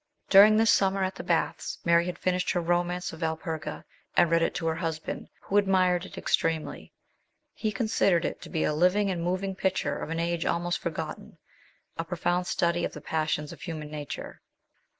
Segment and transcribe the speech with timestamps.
[0.31, 3.85] During this summer at the baths Mary had finished her romance of Valperga,
[4.17, 6.91] and read it to her hus band, who admired it extremely.
[7.53, 11.37] He considered it to be a" living and moving picture of an age almost forgotten,
[11.99, 14.41] a profound study of the passions of human nature."